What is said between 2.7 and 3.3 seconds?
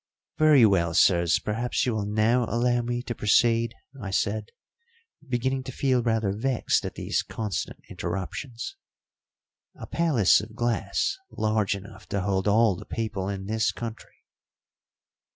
me to